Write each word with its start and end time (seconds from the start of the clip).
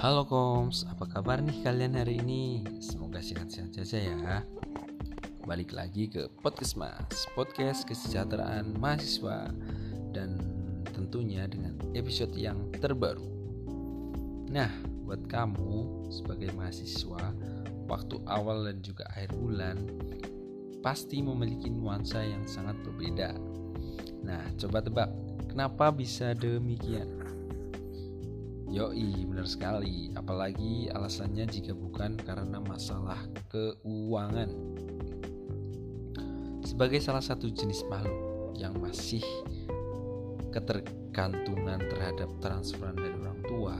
Halo 0.00 0.24
Koms, 0.24 0.88
apa 0.88 1.04
kabar 1.04 1.44
nih 1.44 1.60
kalian 1.60 1.92
hari 1.92 2.24
ini? 2.24 2.64
Semoga 2.80 3.20
sehat-sehat 3.20 3.76
saja 3.76 4.00
ya. 4.00 4.40
Balik 5.44 5.76
lagi 5.76 6.08
ke 6.08 6.24
Podcast 6.40 6.80
Mas, 6.80 7.28
podcast 7.36 7.84
kesejahteraan 7.84 8.80
mahasiswa 8.80 9.52
dan 10.16 10.40
tentunya 10.96 11.44
dengan 11.44 11.76
episode 11.92 12.32
yang 12.32 12.72
terbaru. 12.80 13.28
Nah, 14.48 14.72
buat 15.04 15.20
kamu 15.28 16.08
sebagai 16.08 16.48
mahasiswa, 16.56 17.36
waktu 17.84 18.24
awal 18.24 18.72
dan 18.72 18.80
juga 18.80 19.04
akhir 19.12 19.36
bulan 19.36 19.84
pasti 20.80 21.20
memiliki 21.20 21.68
nuansa 21.68 22.24
yang 22.24 22.48
sangat 22.48 22.80
berbeda. 22.88 23.36
Nah, 24.24 24.48
coba 24.56 24.80
tebak, 24.80 25.12
kenapa 25.52 25.92
bisa 25.92 26.32
demikian? 26.32 27.19
Yoi, 28.70 29.26
benar 29.26 29.50
sekali. 29.50 30.14
Apalagi 30.14 30.86
alasannya 30.94 31.42
jika 31.50 31.74
bukan 31.74 32.14
karena 32.14 32.62
masalah 32.62 33.18
keuangan. 33.50 34.46
Sebagai 36.62 37.02
salah 37.02 37.18
satu 37.18 37.50
jenis 37.50 37.82
makhluk 37.90 38.54
yang 38.54 38.78
masih 38.78 39.26
ketergantungan 40.54 41.82
terhadap 41.82 42.30
transferan 42.38 42.94
dari 42.94 43.18
orang 43.18 43.42
tua, 43.50 43.74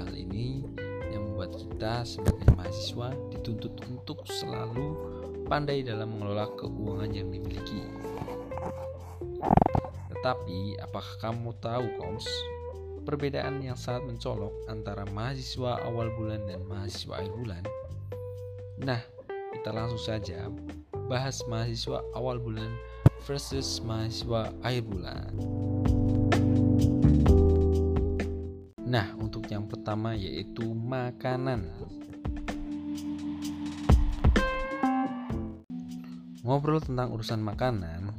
hal 0.00 0.12
ini 0.16 0.64
yang 1.12 1.28
membuat 1.28 1.52
kita 1.52 2.08
sebagai 2.08 2.48
mahasiswa 2.56 3.12
dituntut 3.36 3.76
untuk 3.84 4.24
selalu 4.32 4.96
pandai 5.44 5.84
dalam 5.84 6.16
mengelola 6.16 6.48
keuangan 6.56 7.12
yang 7.12 7.28
dimiliki. 7.28 7.84
Tetapi, 10.08 10.80
apakah 10.80 11.14
kamu 11.20 11.52
tahu, 11.60 11.84
Koms, 12.00 12.24
perbedaan 13.06 13.62
yang 13.62 13.78
sangat 13.78 14.02
mencolok 14.10 14.50
antara 14.66 15.06
mahasiswa 15.14 15.78
awal 15.86 16.10
bulan 16.18 16.42
dan 16.50 16.58
mahasiswa 16.66 17.22
akhir 17.22 17.32
bulan. 17.38 17.62
Nah, 18.82 18.98
kita 19.54 19.70
langsung 19.70 20.02
saja 20.02 20.50
bahas 21.06 21.38
mahasiswa 21.46 22.02
awal 22.18 22.42
bulan 22.42 22.74
versus 23.22 23.78
mahasiswa 23.86 24.50
akhir 24.66 24.82
bulan. 24.90 25.30
Nah, 28.82 29.14
untuk 29.22 29.46
yang 29.46 29.70
pertama 29.70 30.18
yaitu 30.18 30.66
makanan. 30.74 31.70
Ngobrol 36.42 36.78
tentang 36.78 37.10
urusan 37.14 37.42
makanan 37.42 38.14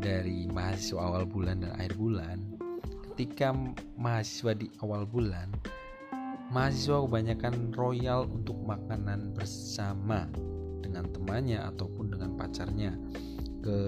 dari 0.00 0.48
mahasiswa 0.48 1.00
awal 1.00 1.24
bulan 1.24 1.64
dan 1.64 1.72
akhir 1.76 1.96
bulan 1.96 2.51
ketika 3.12 3.52
mahasiswa 4.00 4.56
di 4.56 4.72
awal 4.80 5.04
bulan 5.04 5.52
mahasiswa 6.48 7.04
kebanyakan 7.04 7.68
royal 7.76 8.24
untuk 8.24 8.56
makanan 8.64 9.36
bersama 9.36 10.24
dengan 10.80 11.04
temannya 11.12 11.60
ataupun 11.60 12.08
dengan 12.08 12.32
pacarnya 12.40 12.96
ke 13.60 13.78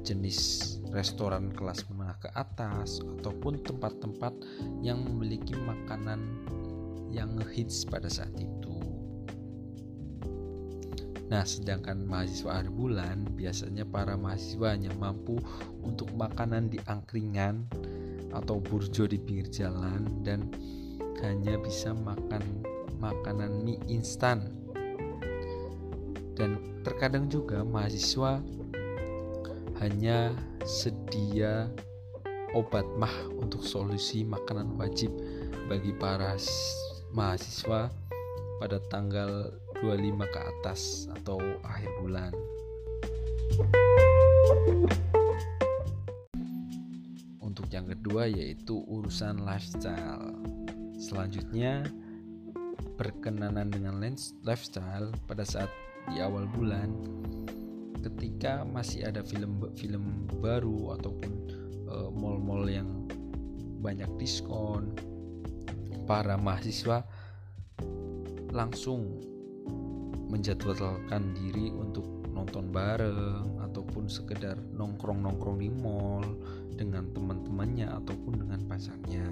jenis 0.00 0.80
restoran 0.96 1.52
kelas 1.52 1.84
menengah 1.92 2.16
ke 2.24 2.28
atas 2.32 3.04
ataupun 3.20 3.60
tempat-tempat 3.60 4.32
yang 4.80 5.04
memiliki 5.04 5.52
makanan 5.60 6.24
yang 7.12 7.36
hits 7.52 7.84
pada 7.84 8.08
saat 8.08 8.32
itu. 8.40 8.79
Nah, 11.30 11.46
sedangkan 11.46 12.10
mahasiswa 12.10 12.58
akhir 12.58 12.74
bulan 12.74 13.22
biasanya 13.38 13.86
para 13.86 14.18
mahasiswa 14.18 14.74
hanya 14.74 14.90
mampu 14.98 15.38
untuk 15.78 16.10
makanan 16.18 16.66
di 16.66 16.82
angkringan 16.90 17.70
atau 18.34 18.58
burjo 18.58 19.06
di 19.06 19.18
pinggir 19.22 19.46
jalan 19.46 20.26
dan 20.26 20.50
hanya 21.22 21.54
bisa 21.62 21.94
makan 21.94 22.42
makanan 22.98 23.62
mie 23.62 23.78
instan. 23.86 24.50
Dan 26.34 26.82
terkadang 26.82 27.30
juga 27.30 27.62
mahasiswa 27.62 28.42
hanya 29.78 30.34
sedia 30.66 31.70
obat 32.58 32.84
mah 32.98 33.30
untuk 33.38 33.62
solusi 33.62 34.26
makanan 34.26 34.74
wajib 34.74 35.14
bagi 35.70 35.94
para 35.94 36.34
mahasiswa 37.14 37.86
pada 38.58 38.78
tanggal 38.90 39.54
25 39.82 40.34
ke 40.34 40.40
atas 40.40 41.08
atau 41.16 41.40
akhir 41.64 41.90
bulan. 42.04 42.32
yang 47.70 47.86
kedua 47.86 48.26
yaitu 48.26 48.82
urusan 48.90 49.46
lifestyle. 49.46 50.34
Selanjutnya 50.98 51.86
perkenanan 52.98 53.72
dengan 53.72 54.02
lifestyle 54.44 55.14
pada 55.24 55.46
saat 55.46 55.70
di 56.12 56.20
awal 56.20 56.44
bulan 56.50 56.90
ketika 58.04 58.66
masih 58.66 59.06
ada 59.08 59.24
film-film 59.24 60.28
baru 60.42 60.98
ataupun 61.00 61.32
uh, 61.88 62.10
mall-mall 62.12 62.66
yang 62.68 62.88
banyak 63.80 64.08
diskon 64.20 64.92
para 66.04 66.36
mahasiswa 66.36 67.06
langsung 68.50 69.24
menjadwalkan 70.30 71.34
diri 71.34 71.74
untuk 71.74 72.06
nonton 72.30 72.70
bareng 72.70 73.60
ataupun 73.66 74.06
sekedar 74.06 74.54
nongkrong-nongkrong 74.78 75.58
di 75.58 75.68
mall 75.68 76.24
dengan 76.78 77.10
teman-temannya 77.10 77.90
ataupun 77.90 78.46
dengan 78.46 78.60
pacarnya. 78.70 79.26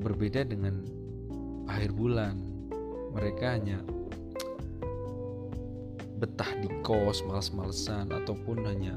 Berbeda 0.00 0.46
dengan 0.46 0.86
akhir 1.66 1.90
bulan, 1.98 2.38
mereka 3.12 3.58
hanya 3.58 3.82
betah 6.22 6.54
di 6.62 6.70
kos, 6.86 7.26
males-malesan 7.26 8.14
ataupun 8.14 8.62
hanya 8.64 8.94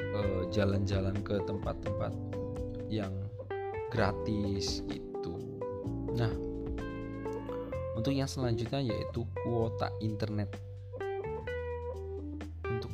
eh, 0.00 0.42
jalan-jalan 0.50 1.14
uh, 1.14 1.22
ke 1.22 1.36
tempat-tempat 1.44 2.12
yang 2.88 3.12
gratis 3.92 4.80
gitu. 4.88 5.07
Nah, 6.18 6.32
untuk 7.94 8.10
yang 8.10 8.26
selanjutnya 8.26 8.82
yaitu 8.82 9.22
kuota 9.46 9.94
internet. 10.02 10.50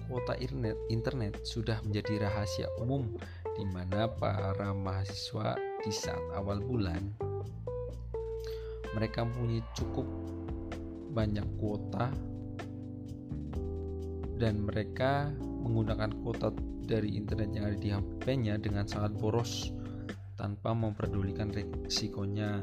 Kuota 0.04 0.38
internet, 0.38 0.78
internet 0.94 1.32
sudah 1.42 1.82
menjadi 1.82 2.28
rahasia 2.28 2.70
umum 2.78 3.18
di 3.58 3.66
mana 3.66 4.06
para 4.06 4.70
mahasiswa 4.70 5.58
di 5.82 5.90
saat 5.90 6.22
awal 6.38 6.62
bulan 6.62 7.02
mereka 8.94 9.26
punya 9.26 9.58
cukup 9.74 10.06
banyak 11.10 11.42
kuota 11.58 12.14
dan 14.38 14.62
mereka 14.62 15.34
menggunakan 15.66 16.14
kuota 16.22 16.54
dari 16.86 17.18
internet 17.18 17.50
yang 17.54 17.64
ada 17.70 17.78
di 17.78 17.90
HP-nya 17.90 18.54
dengan 18.62 18.86
sangat 18.86 19.18
boros 19.18 19.74
tanpa 20.38 20.74
memperdulikan 20.74 21.50
resikonya 21.50 22.62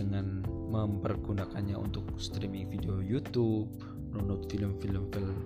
dengan 0.00 0.40
mempergunakannya 0.72 1.76
untuk 1.76 2.08
streaming 2.16 2.72
video 2.72 3.04
YouTube, 3.04 3.68
menonton 4.16 4.48
film-film 4.80 5.36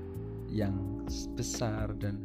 yang 0.46 1.02
besar 1.34 1.90
dan 1.98 2.22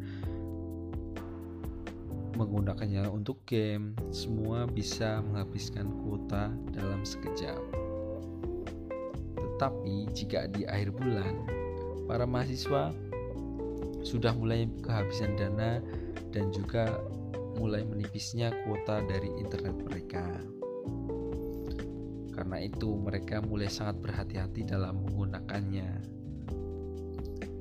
menggunakannya 2.38 3.09
untuk 3.09 3.41
game 3.49 3.97
semua 4.14 4.70
bisa 4.70 5.26
menghabiskan 5.26 5.90
kuota 6.05 6.53
dalam 6.70 7.02
sekejap. 7.02 7.58
Tetapi 9.35 10.14
jika 10.14 10.46
di 10.53 10.64
akhir 10.70 10.93
bulan 10.93 11.34
para 12.05 12.29
mahasiswa 12.29 12.93
sudah 14.05 14.32
mulai 14.37 14.70
kehabisan 14.85 15.35
dana 15.35 15.84
dan 16.32 16.53
juga 16.53 17.02
mulai 17.59 17.84
menipisnya 17.84 18.55
kuota 18.64 19.03
dari 19.03 19.28
internet 19.35 19.75
mereka 19.84 20.23
karena 22.40 22.56
itu 22.64 22.96
mereka 22.96 23.44
mulai 23.44 23.68
sangat 23.68 24.00
berhati-hati 24.00 24.64
dalam 24.64 25.03
menggunakannya. 25.03 25.91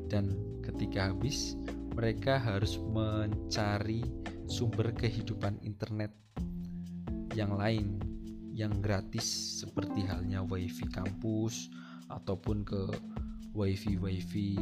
Dan 0.07 0.39
ketika 0.63 1.11
habis, 1.11 1.59
mereka 1.99 2.39
harus 2.39 2.79
mencari 2.79 4.07
sumber 4.47 4.95
kehidupan 4.95 5.59
internet 5.67 6.15
yang 7.35 7.59
lain 7.59 7.99
yang 8.55 8.71
gratis 8.79 9.59
seperti 9.67 10.07
halnya 10.07 10.47
wifi 10.47 10.87
kampus 10.87 11.75
ataupun 12.07 12.63
ke 12.63 12.83
wifi 13.59 13.99
wifi 13.99 14.55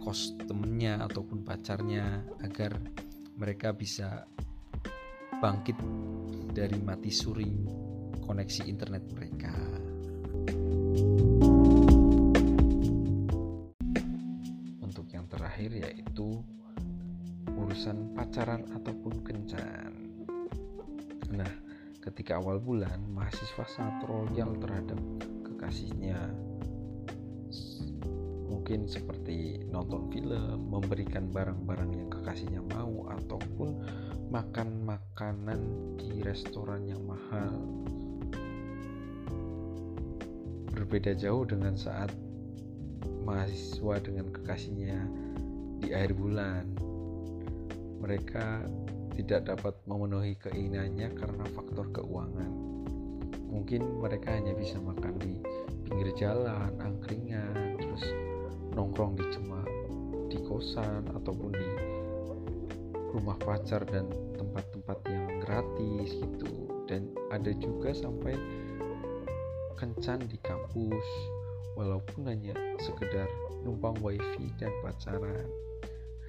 kos 0.00 0.32
temennya 0.48 1.04
ataupun 1.04 1.44
pacarnya 1.44 2.24
agar 2.40 2.72
mereka 3.36 3.76
bisa 3.76 4.24
bangkit 5.44 5.76
dari 6.56 6.80
mati 6.80 7.12
suri 7.12 7.52
koneksi 8.30 8.62
internet 8.70 9.02
mereka. 9.10 9.50
urusan 17.80 18.12
pacaran 18.12 18.60
ataupun 18.76 19.24
kencan. 19.24 19.94
Nah, 21.32 21.48
ketika 22.04 22.36
awal 22.36 22.60
bulan, 22.60 23.00
mahasiswa 23.08 23.64
sangat 23.72 24.04
royal 24.04 24.52
terhadap 24.60 25.00
kekasihnya. 25.48 26.18
Mungkin 28.52 28.84
seperti 28.84 29.64
nonton 29.72 30.12
film, 30.12 30.68
memberikan 30.68 31.32
barang-barang 31.32 31.90
yang 31.94 32.08
kekasihnya 32.12 32.60
mau, 32.68 33.08
ataupun 33.16 33.80
makan 34.28 34.84
makanan 34.84 35.60
di 35.96 36.20
restoran 36.20 36.84
yang 36.84 37.00
mahal. 37.08 37.64
Berbeda 40.80 41.12
jauh 41.12 41.44
dengan 41.44 41.76
saat 41.76 42.08
mahasiswa 43.28 44.00
dengan 44.00 44.32
kekasihnya 44.32 44.96
di 45.84 45.92
akhir 45.92 46.16
bulan. 46.16 46.64
Mereka 48.00 48.64
tidak 49.12 49.44
dapat 49.44 49.76
memenuhi 49.84 50.40
keinginannya 50.40 51.12
karena 51.20 51.44
faktor 51.52 51.84
keuangan. 51.92 52.48
Mungkin 53.52 54.00
mereka 54.00 54.32
hanya 54.32 54.56
bisa 54.56 54.80
makan 54.80 55.20
di 55.20 55.36
pinggir 55.84 56.16
jalan, 56.16 56.72
angkringan, 56.80 57.76
terus 57.76 58.16
nongkrong 58.72 59.20
di 59.20 59.28
cuma 59.36 59.60
di 60.32 60.40
kosan 60.48 61.04
ataupun 61.12 61.52
di 61.52 61.70
rumah 63.12 63.36
pacar 63.36 63.84
dan 63.84 64.08
tempat-tempat 64.40 64.96
yang 65.12 65.44
gratis 65.44 66.16
gitu. 66.16 66.72
Dan 66.88 67.12
ada 67.28 67.52
juga 67.60 67.92
sampai 67.92 68.32
kencan 69.80 70.20
di 70.28 70.36
kampus 70.44 71.08
walaupun 71.72 72.28
hanya 72.28 72.52
sekedar 72.76 73.24
numpang 73.64 73.96
wifi 74.04 74.52
dan 74.60 74.68
pacaran. 74.84 75.48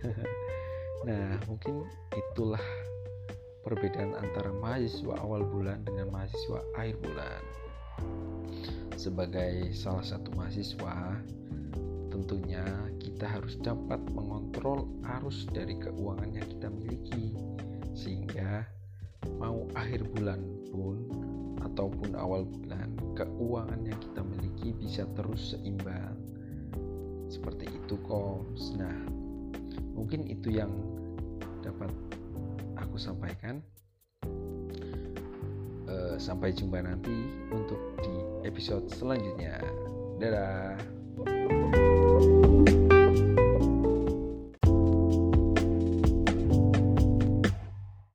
Nah 1.02 1.34
mungkin 1.50 1.82
itulah 2.14 2.62
perbedaan 3.66 4.14
antara 4.22 4.54
mahasiswa 4.54 5.18
awal 5.18 5.42
bulan 5.42 5.82
dengan 5.82 6.14
mahasiswa 6.14 6.62
akhir 6.78 7.02
bulan. 7.02 7.42
Sebagai 9.02 9.74
salah 9.74 10.06
satu 10.06 10.30
mahasiswa 10.38 11.18
tentunya 12.14 12.62
kita 13.02 13.26
harus 13.26 13.58
dapat 13.66 13.98
mengontrol 14.14 14.86
arus 15.18 15.50
dari 15.50 15.74
keuangan 15.82 16.38
yang 16.38 16.46
kita 16.46 16.70
miliki 16.70 17.34
sehingga 17.98 18.62
mau 19.42 19.66
akhir 19.74 20.06
bulan 20.14 20.38
pun 20.70 21.02
ataupun 21.72 22.20
awal 22.20 22.44
bulan 22.44 22.92
keuangan 23.16 23.80
yang 23.88 24.00
kita 24.00 24.22
miliki 24.28 24.76
bisa 24.76 25.08
terus 25.16 25.56
seimbang. 25.56 26.20
Seperti 27.32 27.72
itu 27.72 27.96
koms. 28.04 28.76
Nah 28.76 28.98
mungkin 29.96 30.28
itu 30.28 30.52
yang 30.52 30.72
dapat 31.64 31.92
aku 32.76 33.00
sampaikan. 33.00 33.64
Uh, 35.92 36.16
sampai 36.16 36.56
jumpa 36.56 36.80
nanti 36.80 37.12
untuk 37.52 37.80
di 38.04 38.16
episode 38.48 38.88
selanjutnya. 38.92 39.60
Dadah 40.20 40.80